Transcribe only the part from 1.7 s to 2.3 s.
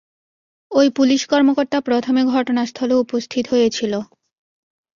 প্রথমে